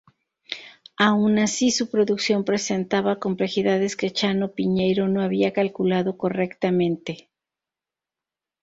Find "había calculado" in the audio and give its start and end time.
5.21-6.17